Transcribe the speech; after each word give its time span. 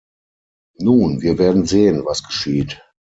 Nun, 0.79 1.21
wir 1.21 1.37
werden 1.37 1.67
sehen, 1.67 2.03
was 2.05 2.23
geschieht. 2.23 2.81